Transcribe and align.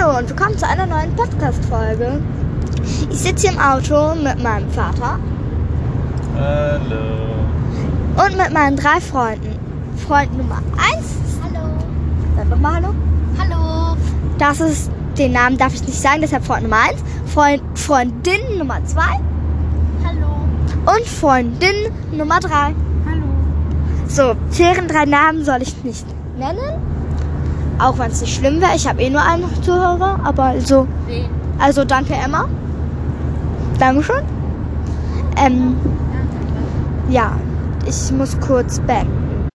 Hallo 0.00 0.18
und 0.18 0.28
willkommen 0.30 0.56
zu 0.56 0.66
einer 0.66 0.86
neuen 0.86 1.14
Podcast-Folge. 1.14 2.22
Ich 3.10 3.18
sitze 3.18 3.48
hier 3.48 3.56
im 3.56 3.62
Auto 3.62 4.14
mit 4.14 4.42
meinem 4.42 4.70
Vater 4.70 5.18
Hallo. 6.36 8.24
und 8.24 8.36
mit 8.36 8.52
meinen 8.52 8.76
drei 8.76 9.00
Freunden. 9.00 9.58
Freund 10.06 10.36
Nummer 10.36 10.62
1, 10.94 11.06
Hallo. 11.42 11.68
sag 12.36 12.50
doch 12.50 12.58
mal 12.58 12.74
Hallo. 12.76 12.94
Hallo. 13.38 13.96
Das 14.38 14.60
ist, 14.60 14.90
den 15.18 15.32
Namen 15.32 15.58
darf 15.58 15.74
ich 15.74 15.82
nicht 15.82 16.00
sagen, 16.00 16.20
deshalb 16.22 16.44
Freund 16.44 16.62
Nummer 16.62 16.78
1. 16.88 17.02
Freund, 17.26 17.62
Freundin 17.74 18.58
Nummer 18.58 18.82
2 18.84 19.02
Hallo. 20.04 20.96
und 20.96 21.06
Freundin 21.06 21.92
Nummer 22.12 22.40
3. 22.40 22.50
Hallo. 22.54 22.74
So, 24.08 24.34
deren 24.58 24.88
drei 24.88 25.04
Namen 25.04 25.44
soll 25.44 25.62
ich 25.62 25.82
nicht 25.84 26.06
nennen. 26.38 26.89
Auch 27.80 27.98
wenn 27.98 28.10
es 28.10 28.20
nicht 28.20 28.34
schlimm 28.36 28.60
wäre. 28.60 28.76
Ich 28.76 28.86
habe 28.86 29.00
eh 29.02 29.10
nur 29.10 29.22
einen 29.22 29.44
Zuhörer, 29.62 30.20
aber 30.24 30.44
also, 30.44 30.86
Wen? 31.06 31.26
also 31.58 31.84
danke 31.84 32.14
Emma. 32.14 32.46
Dankeschön. 33.78 34.22
Ähm, 35.42 35.76
ja, 37.08 37.32
ich 37.86 38.12
muss 38.12 38.38
kurz 38.40 38.78
beenden. 38.80 39.48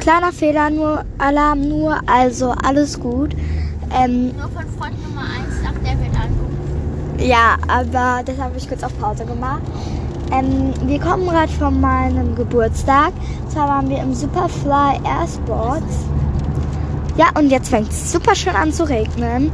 Kleiner 0.00 0.32
Fehler, 0.32 0.70
nur 0.70 1.04
Alarm, 1.18 1.68
nur, 1.68 1.96
also 2.06 2.52
alles 2.64 2.98
gut. 2.98 3.36
Ähm, 3.96 4.32
Nur 4.36 4.48
von 4.48 4.64
Freund 4.78 4.96
Nummer 5.06 5.22
1 5.22 5.62
sagt, 5.62 5.86
der 5.86 5.92
wird 6.00 6.14
angerufen. 6.16 7.18
ja, 7.18 7.56
aber 7.68 8.22
deshalb 8.26 8.48
habe 8.48 8.56
ich 8.58 8.68
kurz 8.68 8.82
auf 8.82 8.98
Pause 8.98 9.24
gemacht. 9.24 9.60
Ähm, 10.32 10.72
wir 10.86 10.98
kommen 10.98 11.26
gerade 11.28 11.52
von 11.52 11.78
meinem 11.80 12.34
Geburtstag. 12.34 13.12
Zwar 13.48 13.68
waren 13.68 13.88
wir 13.90 13.98
im 13.98 14.12
Superfly 14.14 14.98
Air 15.04 15.28
Sports. 15.28 16.06
Ja, 17.16 17.26
und 17.38 17.50
jetzt 17.50 17.68
fängt 17.68 17.90
es 17.90 18.10
super 18.12 18.34
schön 18.34 18.54
an 18.56 18.72
zu 18.72 18.88
regnen. 18.88 19.52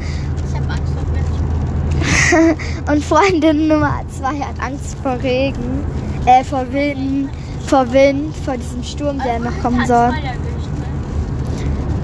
Ich 0.48 0.54
habe 0.54 0.70
Angst 0.70 0.92
vor 0.92 2.42
Wind. 2.52 2.58
Und 2.90 3.04
Freundin 3.04 3.68
Nummer 3.68 4.00
zwei 4.16 4.38
hat 4.40 4.60
Angst 4.60 4.96
vor 5.02 5.18
Regen, 5.22 5.84
äh, 6.26 6.44
vor 6.44 6.70
Wind, 6.72 7.30
vor 7.66 7.92
Wind, 7.92 8.34
vor 8.44 8.56
diesem 8.56 8.82
Sturm, 8.84 9.18
der 9.24 9.40
noch 9.40 9.58
kommen 9.60 9.84
soll. 9.86 10.12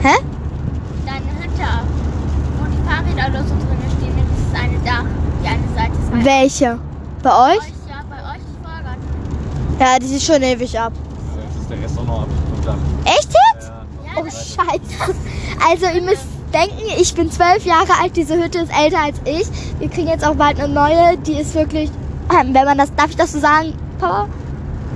Hä? 0.02 0.16
Deine 1.06 1.30
Hütte, 1.40 1.68
wo 2.58 2.64
die 2.66 2.82
Fahrräder 2.88 3.30
oder 3.30 3.44
so 3.44 3.54
drin 3.54 3.78
stehen, 3.96 4.14
das 4.18 4.38
ist 4.40 4.62
eine 4.62 4.78
Dach. 4.84 5.04
Die 5.42 5.48
eine 5.48 5.68
Seite 5.74 5.92
ist 5.92 6.12
halt 6.12 6.24
Welche? 6.24 6.78
Bei 7.22 7.30
bei 7.30 7.36
euch? 7.56 7.64
ja, 7.88 8.02
bei 8.10 8.32
euch 8.32 8.42
die 8.42 8.64
Fahrrad. 8.64 8.98
Ja, 9.78 9.98
die 9.98 10.16
ist 10.16 10.24
schon 10.26 10.42
ewig 10.42 10.78
ab. 10.78 10.92
Jetzt 11.36 11.60
ist 11.60 11.70
der 11.70 11.80
Rest 11.80 11.98
auch 11.98 12.04
noch 12.06 12.22
ab. 12.22 12.28
Echt 13.04 13.24
jetzt? 13.24 13.34
Ja. 13.34 13.40
Ja, 13.40 13.43
Oh, 14.16 14.24
scheiße. 14.24 15.14
Also, 15.68 15.86
ihr 15.86 16.02
müsst 16.02 16.26
denken, 16.52 16.84
ich 16.98 17.14
bin 17.14 17.30
zwölf 17.30 17.64
Jahre 17.64 18.00
alt, 18.00 18.16
diese 18.16 18.36
Hütte 18.36 18.60
ist 18.60 18.72
älter 18.72 19.02
als 19.02 19.20
ich. 19.24 19.46
Wir 19.80 19.88
kriegen 19.88 20.08
jetzt 20.08 20.24
auch 20.24 20.36
bald 20.36 20.60
eine 20.60 20.72
neue, 20.72 21.18
die 21.18 21.34
ist 21.34 21.54
wirklich, 21.54 21.90
ähm, 22.30 22.54
wenn 22.54 22.64
man 22.64 22.78
das, 22.78 22.94
darf 22.94 23.10
ich 23.10 23.16
das 23.16 23.32
so 23.32 23.40
sagen, 23.40 23.74
Papa? 23.98 24.28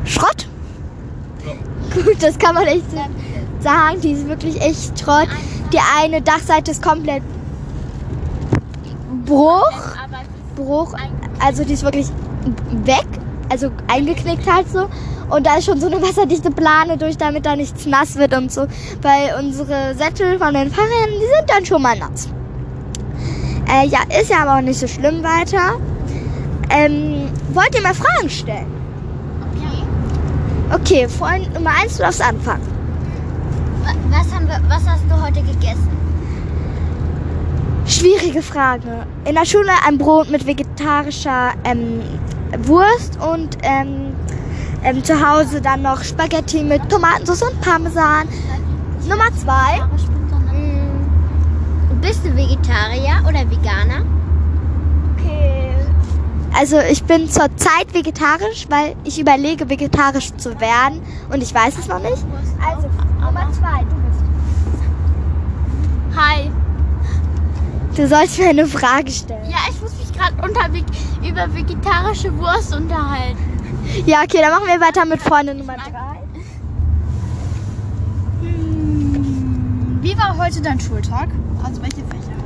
Schrott? 0.04 0.46
Ja. 1.44 2.02
Gut, 2.02 2.22
das 2.22 2.38
kann 2.38 2.54
man 2.54 2.64
echt 2.64 2.84
sagen, 3.60 4.00
die 4.00 4.12
ist 4.12 4.28
wirklich 4.28 4.60
echt 4.60 4.98
Schrott. 4.98 5.28
Die 5.72 5.80
eine 6.00 6.22
Dachseite 6.22 6.70
ist 6.70 6.82
komplett 6.82 7.22
Bruch. 9.26 9.96
Bruch, 10.56 10.94
also 11.38 11.64
die 11.64 11.74
ist 11.74 11.82
wirklich 11.82 12.08
weg, 12.84 13.06
also 13.50 13.70
eingeknickt 13.88 14.50
halt 14.50 14.70
so. 14.70 14.88
Und 15.30 15.46
da 15.46 15.56
ist 15.56 15.66
schon 15.66 15.78
so 15.80 15.86
eine 15.88 16.00
wasserdichte 16.00 16.50
Plane 16.50 16.96
durch, 16.96 17.16
damit 17.18 17.44
da 17.44 17.54
nichts 17.54 17.84
nass 17.86 18.16
wird 18.16 18.34
und 18.34 18.50
so. 18.50 18.62
Weil 19.02 19.34
unsere 19.38 19.94
Sättel 19.94 20.38
von 20.38 20.54
den 20.54 20.70
Fahrrädern, 20.70 21.10
die 21.20 21.36
sind 21.36 21.48
dann 21.48 21.64
schon 21.66 21.82
mal 21.82 21.98
nass. 21.98 22.28
Äh, 23.70 23.86
ja, 23.88 23.98
ist 24.18 24.30
ja 24.30 24.38
aber 24.42 24.56
auch 24.56 24.62
nicht 24.62 24.80
so 24.80 24.86
schlimm 24.86 25.22
weiter. 25.22 25.78
Ähm, 26.70 27.28
wollt 27.52 27.74
ihr 27.74 27.82
mal 27.82 27.94
Fragen 27.94 28.30
stellen? 28.30 28.66
okay. 29.54 29.84
Okay, 30.74 31.08
Freund 31.08 31.52
Nummer 31.54 31.70
eins, 31.82 31.96
du 31.96 32.02
darfst 32.02 32.22
anfangen. 32.22 32.62
Wa- 33.84 33.94
Was, 34.10 34.32
haben 34.34 34.46
wir, 34.48 34.60
was 34.68 34.86
hast 34.86 35.02
du 35.10 35.22
heute 35.22 35.42
gegessen? 35.42 35.88
Schwierige 37.86 38.42
Frage. 38.42 39.06
In 39.24 39.34
der 39.34 39.46
Schule 39.46 39.70
ein 39.86 39.96
Brot 39.98 40.30
mit 40.30 40.46
vegetarischer 40.46 41.52
ähm, 41.64 42.00
Wurst 42.66 43.18
und 43.20 43.58
ähm, 43.62 44.14
ähm, 44.82 45.02
zu 45.04 45.14
Hause 45.14 45.60
dann 45.60 45.82
noch 45.82 46.02
Spaghetti 46.02 46.62
mit 46.62 46.88
Tomatensauce 46.88 47.42
und 47.42 47.60
Parmesan. 47.60 48.28
Nummer 49.08 49.28
zwei. 49.36 49.80
Mm, 50.52 52.00
Bist 52.00 52.24
du 52.24 52.34
Vegetarier 52.34 53.20
oder 53.26 53.40
Veganer? 53.50 54.04
Okay. 55.16 55.72
Also 56.56 56.78
ich 56.80 57.02
bin 57.04 57.28
zurzeit 57.28 57.92
vegetarisch, 57.92 58.66
weil 58.68 58.94
ich 59.04 59.18
überlege, 59.20 59.68
vegetarisch 59.68 60.34
zu 60.36 60.58
werden 60.60 61.02
und 61.32 61.42
ich 61.42 61.54
weiß 61.54 61.78
es 61.78 61.88
noch 61.88 62.00
nicht. 62.00 62.24
Also 62.66 62.88
Nummer 63.20 63.48
zwei, 63.52 63.80
du 63.80 63.96
bist. 63.96 64.24
Hi. 66.16 66.50
Du 67.96 68.06
sollst 68.08 68.38
mir 68.38 68.48
eine 68.50 68.66
Frage 68.66 69.10
stellen. 69.10 69.50
Ja, 69.50 69.56
ich 69.70 69.80
muss 69.80 69.92
mich 69.98 70.07
gerade 70.18 70.84
über 71.26 71.54
vegetarische 71.54 72.36
Wurst 72.38 72.74
unterhalten. 72.74 73.38
Ja, 74.06 74.22
okay, 74.22 74.38
dann 74.40 74.50
machen 74.50 74.66
wir 74.66 74.80
weiter 74.80 75.04
mit 75.04 75.20
Freundin 75.20 75.58
Nummer 75.58 75.76
drei. 75.76 76.18
Wie 80.00 80.16
war 80.16 80.36
heute 80.38 80.60
dein 80.60 80.80
Schultag? 80.80 81.28
Also 81.64 81.82
welche 81.82 81.96
Fächer? 81.96 82.38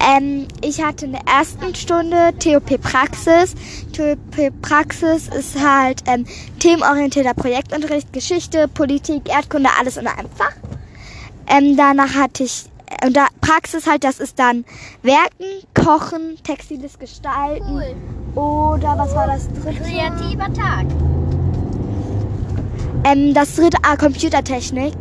Ähm, 0.00 0.46
ich 0.62 0.82
hatte 0.82 1.06
in 1.06 1.12
der 1.12 1.26
ersten 1.26 1.74
Stunde 1.74 2.32
TOP 2.38 2.80
Praxis. 2.80 3.54
TOP 3.92 4.52
Praxis 4.62 5.28
ist 5.28 5.60
halt 5.60 6.02
ähm, 6.06 6.24
themenorientierter 6.60 7.34
Projektunterricht, 7.34 8.12
Geschichte, 8.12 8.68
Politik, 8.68 9.28
Erdkunde, 9.28 9.70
alles 9.78 9.96
in 9.96 10.06
einem 10.06 10.28
Fach. 10.34 10.52
Ähm, 11.46 11.76
danach 11.76 12.14
hatte 12.14 12.44
ich 12.44 12.64
und 13.04 13.16
da 13.16 13.26
Praxis 13.40 13.86
halt, 13.86 14.04
das 14.04 14.20
ist 14.20 14.38
dann 14.38 14.64
Werken, 15.02 15.46
Kochen, 15.74 16.36
textiles 16.42 16.98
Gestalten 16.98 17.82
oder 18.34 18.94
was 18.96 19.14
war 19.14 19.26
das 19.26 19.48
dritte? 19.48 19.82
Kreativer 19.82 20.52
Tag. 20.52 20.86
Ähm, 23.04 23.34
das 23.34 23.54
dritte, 23.54 23.78
ah, 23.82 23.96
Computertechnik. 23.96 24.94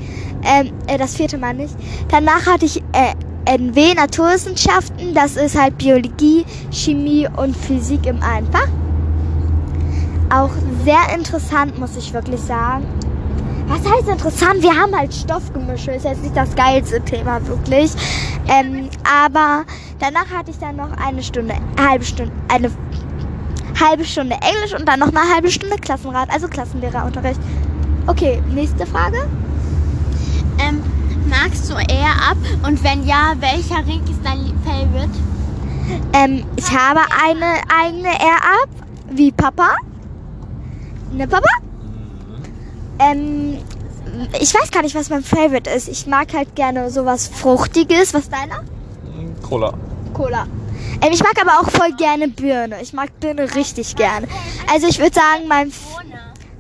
Ähm, 0.44 0.72
äh, 0.88 0.98
das 0.98 1.16
vierte 1.16 1.38
Mal 1.38 1.54
nicht. 1.54 1.76
Danach 2.10 2.46
hatte 2.46 2.66
ich 2.66 2.82
äh, 2.94 3.14
NW, 3.46 3.94
Naturwissenschaften. 3.96 5.14
Das 5.14 5.36
ist 5.36 5.60
halt 5.60 5.78
Biologie, 5.78 6.46
Chemie 6.72 7.28
und 7.38 7.56
Physik 7.56 8.06
im 8.06 8.22
einen 8.22 8.52
Fach. 8.52 8.68
Auch 10.30 10.52
sehr 10.84 11.16
interessant, 11.16 11.80
muss 11.80 11.96
ich 11.96 12.14
wirklich 12.14 12.42
sagen. 12.42 12.86
Was 13.68 13.80
heißt 13.80 14.08
interessant? 14.08 14.64
Wir 14.64 14.76
haben 14.76 14.96
halt 14.96 15.14
Stoffgemische. 15.14 15.92
Ist 15.92 16.06
jetzt 16.06 16.24
nicht 16.24 16.36
das 16.36 16.56
geilste 16.56 17.02
Thema, 17.02 17.46
wirklich. 17.48 17.92
Ähm, 18.48 18.90
aber 19.04 19.66
danach 20.00 20.30
hatte 20.32 20.52
ich 20.52 20.58
dann 20.58 20.78
noch 20.78 20.92
eine 20.98 21.22
Stunde, 21.22 21.54
eine 21.54 21.90
halbe 21.90 22.06
Stunde, 22.06 22.32
eine 22.48 22.72
halbe 23.80 24.06
Stunde 24.06 24.36
Englisch 24.36 24.74
und 24.74 24.88
dann 24.88 25.00
noch 25.00 25.10
eine 25.10 25.20
halbe 25.34 25.52
Stunde 25.52 25.76
Klassenrat, 25.76 26.30
also 26.32 26.48
Klassenlehrerunterricht. 26.48 27.40
Okay, 28.08 28.42
nächste 28.54 28.86
Frage. 28.86 29.28
Ähm, 30.60 30.82
magst 31.30 31.70
du 31.70 31.76
eher 31.76 32.12
ab? 32.30 32.38
Und 32.66 32.82
wenn 32.84 33.06
ja, 33.06 33.34
welcher 33.40 33.86
Ring 33.86 34.02
ist 34.10 34.22
dein 34.24 34.54
Favorite? 34.64 35.12
Ähm, 36.14 36.44
ich 36.56 36.72
habe 36.72 37.02
eine 37.24 37.62
eigene 37.82 38.10
Air-Up, 38.10 38.70
wie 39.12 39.32
Papa. 39.32 39.76
Ne, 41.12 41.28
Papa? 41.28 41.50
Ähm, 43.00 43.58
ich 44.40 44.54
weiß 44.54 44.72
gar 44.72 44.82
nicht, 44.82 44.96
was 44.96 45.10
mein 45.10 45.24
Favorite 45.24 45.70
ist. 45.70 45.88
Ich 45.88 46.08
mag 46.08 46.34
halt 46.34 46.56
gerne 46.56 46.90
sowas 46.90 47.28
Fruchtiges. 47.28 48.14
Was 48.14 48.24
ist 48.24 48.34
deiner? 48.34 48.64
Cola. 49.48 49.74
Cola. 50.14 50.48
Ähm, 51.02 51.12
ich 51.12 51.22
mag 51.22 51.34
aber 51.40 51.60
auch 51.60 51.70
voll 51.72 51.92
gerne 51.98 52.28
Birne. 52.28 52.82
Ich 52.82 52.94
mag 52.94 53.10
Birne 53.20 53.54
richtig 53.56 53.96
gerne. 53.96 54.28
Also 54.72 54.88
ich 54.88 55.00
würde 55.00 55.14
sagen, 55.14 55.48
mein... 55.48 55.70
F-. 55.70 55.96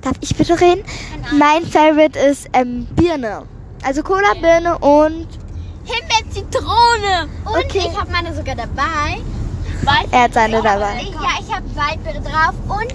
Darf 0.01 0.15
ich 0.21 0.35
bitte 0.35 0.59
reden? 0.59 0.83
Mein 1.37 1.65
Favorite 1.65 2.17
ist 2.17 2.47
ähm, 2.53 2.85
Birne. 2.95 3.43
Also 3.83 4.03
Cola, 4.03 4.33
Birne 4.39 4.77
und... 4.77 5.27
Himbeer, 5.85 6.31
Zitrone. 6.31 7.27
Und 7.45 7.65
Okay. 7.65 7.89
ich 7.91 7.97
habe 7.99 8.11
meine 8.11 8.33
sogar 8.35 8.55
dabei. 8.55 9.17
Weil 9.83 10.05
Er 10.11 10.23
hat 10.23 10.33
seine 10.33 10.61
dabei. 10.61 10.99
Ich, 11.01 11.09
ja, 11.11 11.39
ich 11.39 11.53
habe 11.53 11.65
Waldbeere 11.75 12.21
drauf 12.21 12.53
und 12.67 12.93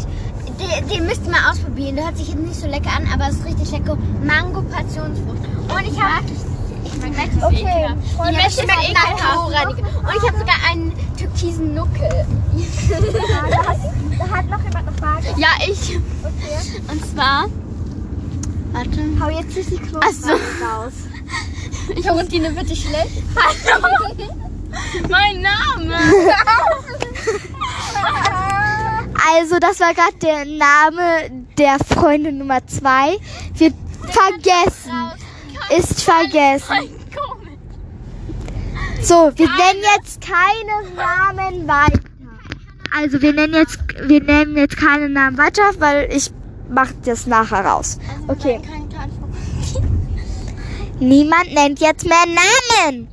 den, 0.59 0.89
den 0.89 1.07
müsst 1.07 1.25
ihr 1.25 1.31
mal 1.31 1.51
ausprobieren. 1.51 1.97
Der 1.97 2.07
hört 2.07 2.17
sich 2.17 2.29
jetzt 2.29 2.39
nicht 2.39 2.55
so 2.61 2.67
lecker 2.67 2.91
an, 2.97 3.09
aber 3.13 3.29
es 3.29 3.37
ist 3.37 3.45
richtig 3.45 3.71
lecker. 3.71 3.97
Mango 4.25 4.63
Passionsfrucht. 4.63 5.39
Und 5.69 5.87
ich 5.87 6.01
habe 6.01 6.25
ich 6.85 6.97
mag 7.01 7.17
welches 7.17 7.43
Okay, 7.43 7.57
ekelhaft. 7.61 8.15
Freunde, 8.17 8.33
Die 8.33 8.37
Menschen 8.37 8.67
nach 8.67 8.83
ekelhaft. 8.83 9.79
Und 9.79 10.17
ich 10.17 10.29
habe 10.29 10.39
sogar 10.39 10.57
einen 10.71 10.93
türkisen 11.17 11.75
Nuckel. 11.75 12.27
Da 13.51 13.69
hat, 13.69 13.79
da 14.19 14.29
hat 14.37 14.51
noch 14.51 14.63
jemand 14.63 14.89
eine 14.89 14.97
Frage. 14.99 15.27
Ja, 15.37 15.49
ich. 15.67 15.99
Okay. 16.23 16.83
Und 16.91 17.07
zwar. 17.13 17.47
Warte. 18.73 19.01
Hau 19.21 19.31
jetzt 19.31 19.57
nicht 19.57 19.71
die 19.71 19.77
Knochen 19.77 20.01
Ach 20.03 20.13
so. 20.13 20.31
raus. 20.31 20.93
Ich 21.95 22.03
Quarantine 22.03 22.51
dich 22.65 22.83
schlecht. 22.83 23.23
Hallo. 23.37 24.15
mein 25.09 25.43
Name. 25.43 25.95
Also, 29.53 29.67
das 29.67 29.81
war 29.81 29.93
gerade 29.93 30.17
der 30.23 30.47
Name 30.47 31.45
der 31.59 31.77
Freundin 31.79 32.39
Nummer 32.39 32.67
zwei. 32.67 33.19
Wir 33.53 33.71
vergessen. 34.01 35.13
Ist 35.79 36.03
vergessen. 36.03 36.89
So, 39.03 39.31
wir 39.35 39.49
nennen 39.49 39.83
jetzt 39.99 40.23
keine 40.23 40.89
Namen 40.97 41.69
weiter. 41.69 42.01
Also, 42.97 43.21
wir 43.21 43.35
nennen 43.35 43.53
jetzt, 43.53 43.79
wir 44.01 44.23
nennen 44.23 44.57
jetzt 44.57 44.79
keine 44.79 45.11
Namen 45.11 45.37
weiter, 45.37 45.65
weil 45.79 46.11
ich 46.11 46.33
mach 46.71 46.91
das 47.05 47.27
nachher 47.27 47.63
raus. 47.63 47.99
Okay. 48.29 48.59
Niemand 50.99 51.53
nennt 51.53 51.79
jetzt 51.79 52.07
mehr 52.07 52.25
Namen. 52.27 53.07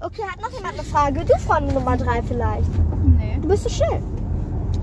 Okay, 0.00 0.22
hat 0.30 0.40
noch 0.40 0.50
jemand 0.50 0.78
eine 0.78 0.88
Frage? 0.88 1.26
Du 1.26 1.38
Freundin 1.46 1.74
Nummer 1.74 1.98
drei 1.98 2.22
vielleicht. 2.22 2.70
Nee. 3.18 3.38
Du 3.42 3.48
bist 3.48 3.64
so 3.64 3.68
schön. 3.68 4.23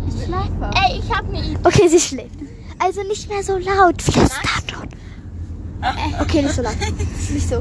Ich 0.07 0.25
schlafe. 0.25 0.71
Ey, 0.75 0.99
ich 0.99 1.11
hab 1.15 1.27
eine 1.27 1.39
Idee. 1.39 1.57
Okay, 1.63 1.87
sie 1.87 1.99
schläft. 1.99 2.35
Also 2.79 3.03
nicht 3.03 3.29
mehr 3.29 3.43
so 3.43 3.57
laut. 3.57 4.01
Flüstern. 4.01 4.89
Okay, 6.19 6.41
nicht 6.43 6.55
so 6.55 6.61
laut. 6.61 6.75
Nicht 6.79 7.47
so. 7.49 7.59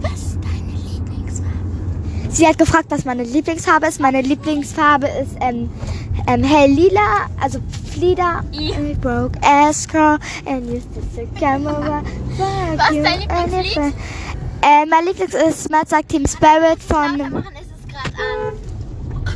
Was 0.00 0.12
ist 0.12 0.38
deine 0.42 0.72
Lieblingsfarbe? 0.72 2.30
Sie 2.30 2.46
hat 2.46 2.58
gefragt, 2.58 2.86
was 2.88 3.04
meine 3.04 3.24
Lieblingsfarbe 3.24 3.86
ist. 3.86 4.00
Meine 4.00 4.22
Lieblingsfarbe 4.22 5.06
ist 5.06 5.36
ähm, 5.40 5.70
ähm, 6.26 6.44
hell 6.44 6.70
lila, 6.70 7.26
also 7.40 7.60
Flieder. 7.92 8.42
I 8.54 8.94
broke 9.02 9.38
girl 9.88 10.18
and 10.46 10.66
used 10.66 10.88
the 11.14 11.26
camera. 11.38 12.02
Was 12.76 12.90
ist 12.90 13.04
dein 13.04 13.20
Lieblingslied? 13.20 13.94
Äh, 14.62 14.86
mein 14.86 15.04
Lieblings 15.04 15.34
ist 15.34 15.70
Mad 15.70 15.88
Sagt 15.88 16.08
Team 16.08 16.26
Spirit 16.26 16.82
von. 16.82 17.18
machen 17.18 17.54
ist 17.54 17.70
es 17.70 17.88
gerade 17.88 18.16
an. 18.16 18.71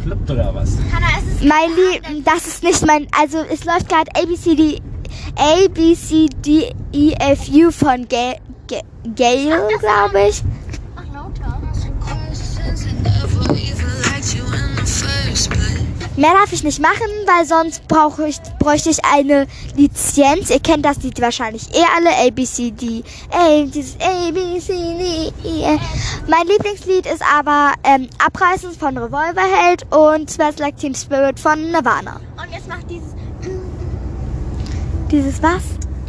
Klappt 0.06 0.31
oder 0.31 0.55
was? 0.55 0.76
Hanna, 0.93 1.06
es 1.19 1.35
ist 1.35 1.44
Mein 1.44 1.69
Lieb, 1.75 2.25
das 2.25 2.47
ist 2.47 2.62
nicht 2.62 2.87
mein, 2.87 3.08
also 3.20 3.38
es 3.38 3.64
läuft 3.64 3.88
gerade 3.88 4.08
ABCD, 4.14 4.81
ABCD 5.37 6.73
EFU 6.93 7.73
von 7.73 8.06
Ga 8.08 8.35
Ga 8.69 8.82
Gail, 9.17 9.67
glaube 9.81 10.29
ich. 10.29 10.43
Mehr 16.16 16.32
darf 16.32 16.50
ich 16.52 16.64
nicht 16.64 16.80
machen, 16.80 17.08
weil 17.26 17.44
sonst 17.44 17.86
brauche 17.88 18.26
ich, 18.26 18.38
bräuchte 18.58 18.88
ich 18.88 19.04
eine 19.04 19.46
Lizenz. 19.76 20.48
Ihr 20.48 20.60
kennt 20.60 20.84
das 20.84 21.02
Lied 21.02 21.20
wahrscheinlich 21.20 21.68
eh 21.74 21.84
alle. 21.94 22.08
A, 22.08 22.30
B, 22.30 22.44
C, 22.44 22.70
D. 22.70 23.04
A, 23.30 23.64
dieses 23.66 23.96
A, 24.00 24.30
B, 24.30 24.58
C, 24.58 24.72
D, 24.72 25.32
E, 25.46 25.74
F. 25.74 25.80
Mein 26.26 26.46
Lieblingslied 26.46 27.04
ist 27.06 27.22
aber 27.22 27.74
ähm, 27.84 28.08
Abreißen 28.24 28.72
von 28.72 28.96
Revolverheld 28.96 29.84
und 29.94 30.30
Smells 30.30 30.58
Like 30.58 30.78
Teen 30.78 30.94
Spirit 30.94 31.38
von 31.38 31.70
Nirvana. 31.70 32.20
Und 32.36 32.52
jetzt 32.52 32.66
macht 32.66 32.88
dieses 32.88 33.14
Dieses 35.10 35.42
was? 35.42 35.62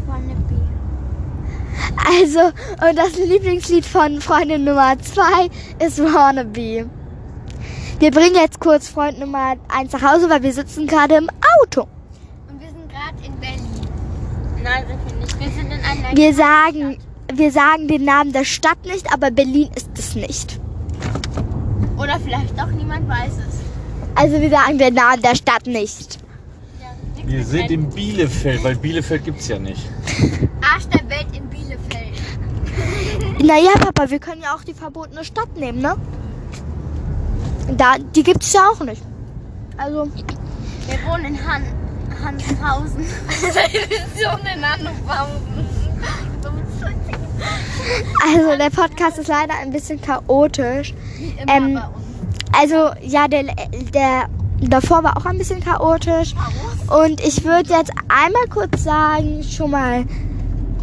Wannabe. 0.07 0.68
Also, 2.07 2.39
und 2.88 2.98
das 2.98 3.15
Lieblingslied 3.18 3.86
von 3.86 4.21
Freundin 4.21 4.63
Nummer 4.63 4.98
2 4.98 5.50
ist 5.86 6.00
Wannabe. 6.00 6.89
Wir 8.00 8.12
bringen 8.12 8.36
jetzt 8.36 8.60
kurz 8.60 8.88
Freund 8.90 9.18
Nummer 9.18 9.56
1 9.70 9.92
nach 9.92 10.02
Hause, 10.04 10.30
weil 10.30 10.44
wir 10.44 10.54
sitzen 10.54 10.86
gerade 10.86 11.16
im 11.16 11.30
Auto. 11.62 11.88
Und 12.48 12.62
wir 12.62 12.68
sind 12.68 12.88
gerade 12.90 13.26
in 13.26 13.36
Berlin. 13.40 13.66
Nein, 14.64 14.86
sind 14.88 15.00
wir 15.10 15.16
nicht. 15.20 15.40
Wir 15.40 15.50
sind 15.50 15.72
in 15.72 15.84
einer 15.84 16.16
Wir 16.16 16.34
sagen, 16.36 17.00
wir 17.34 17.52
sagen 17.52 17.88
den 17.88 18.06
Namen 18.06 18.34
der 18.34 18.46
Stadt 18.46 18.86
nicht, 18.86 19.12
aber 19.12 19.32
Berlin 19.32 19.70
ist 19.76 19.90
es 19.98 20.14
nicht. 20.14 20.60
Oder 21.98 22.20
vielleicht 22.20 22.60
doch, 22.60 22.68
niemand 22.68 23.10
weiß 23.10 23.34
es. 23.34 23.56
Also 24.14 24.40
wir 24.42 24.50
sagen 24.52 24.78
den 24.78 24.94
Namen 24.94 25.24
der 25.24 25.34
Stadt 25.36 25.66
nicht. 25.66 26.20
Ja, 26.80 27.28
Wir 27.28 27.44
sind 27.44 27.72
in 27.72 27.90
Bielefeld, 27.90 28.64
weil 28.64 28.76
Bielefeld 28.76 29.26
gibt's 29.26 29.48
ja 29.48 29.58
nicht. 29.58 29.90
Arsch 30.62 30.86
der 30.90 31.10
Welt 31.10 31.28
in 31.34 31.48
Bielefeld. 31.50 32.14
Naja, 33.44 33.72
Papa, 33.80 34.10
wir 34.10 34.20
können 34.20 34.42
ja 34.42 34.56
auch 34.56 34.64
die 34.64 34.74
verbotene 34.74 35.24
Stadt 35.24 35.56
nehmen, 35.58 35.80
ne? 35.80 35.96
Da, 37.75 37.96
die 38.16 38.24
gibt 38.24 38.44
es 38.44 38.54
ja 38.54 38.62
auch 38.69 38.80
nicht. 38.84 39.02
Also, 39.78 40.08
Wir 40.14 41.12
wohnen 41.12 41.25
in 41.25 41.48
Han 41.48 41.64
Hanshausen. 42.24 43.06
so 43.30 44.30
in 44.30 44.66
Hanshausen. 44.66 45.68
also 48.25 48.58
der 48.58 48.69
Podcast 48.69 49.18
ist 49.19 49.28
leider 49.28 49.54
ein 49.62 49.72
bisschen 49.72 50.02
chaotisch. 50.02 50.94
Wie 51.18 51.36
immer 51.42 51.54
Ähm, 51.56 51.74
bei 51.75 51.81
uns. 51.81 51.98
Also, 52.60 52.92
ja, 53.02 53.28
der, 53.28 53.44
der 53.94 54.28
davor 54.62 55.04
war 55.04 55.18
auch 55.18 55.25
ein 55.25 55.38
bisschen 55.38 55.64
chaotisch. 55.64 56.34
Und 56.88 57.22
ich 57.22 57.44
würde 57.44 57.69
jetzt 57.74 57.92
einmal 58.08 58.48
kurz 58.50 58.84
sagen, 58.84 59.44
schon 59.44 59.72
mal 59.72 60.06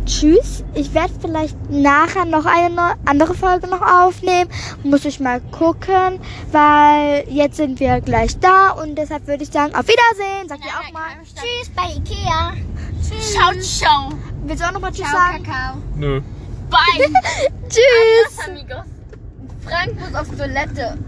Tschüss. 0.07 0.65
Ich 0.75 0.93
werde 0.95 1.13
vielleicht 1.21 1.57
nachher 1.71 2.25
noch 2.25 2.47
eine 2.47 2.95
andere 3.05 3.35
Folge 3.35 3.67
noch 3.67 3.81
aufnehmen. 3.81 4.51
Muss 4.83 5.05
ich 5.05 5.21
mal 5.21 5.41
gucken, 5.41 6.21
weil 6.53 7.25
jetzt 7.29 7.57
sind 7.57 7.81
wir 7.81 8.01
gleich 8.01 8.39
da 8.39 8.71
und 8.71 8.97
deshalb 8.97 9.27
würde 9.27 9.43
ich 9.45 9.51
sagen, 9.51 9.75
auf 9.75 9.87
Wiedersehen. 9.87 10.49
Sagt 10.49 10.65
ihr 10.65 10.73
auch 10.73 10.93
mal. 10.93 11.11
Tschüss 11.25 11.71
bei 11.75 11.95
Ikea. 11.97 12.53
Tschüss. 13.03 13.33
Ciao, 13.33 13.53
ciao. 13.61 14.09
Willst 14.45 14.63
du 14.63 14.69
auch 14.69 14.73
noch 14.73 14.81
mal 14.81 14.93
Tschüss 14.93 15.09
Ciao, 15.09 15.19
sagen? 15.19 15.45
Kakao. 15.45 15.77
Nö. 15.97 16.21
Bye. 16.71 17.07
Tschüss. 17.69 18.39
Adios, 18.39 18.49
amigos. 18.49 18.85
Frank 19.65 19.99
muss 20.01 20.15
auf 20.15 20.29
Toilette. 20.37 20.99